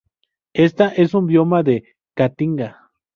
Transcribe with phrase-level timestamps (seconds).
[0.55, 2.89] Está en un bioma de Caatinga.